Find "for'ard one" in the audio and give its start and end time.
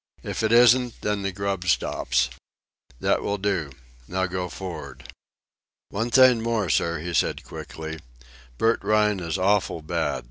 4.49-6.09